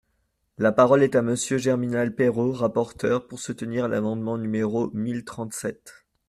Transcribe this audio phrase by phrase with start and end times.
[0.57, 5.93] La parole est à Monsieur Germinal Peiro, rapporteur, pour soutenir l’amendement numéro mille trente-sept.